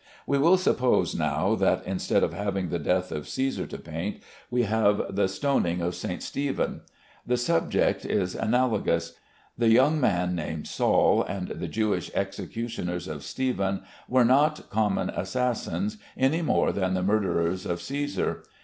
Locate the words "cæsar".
3.25-3.69, 17.77-18.41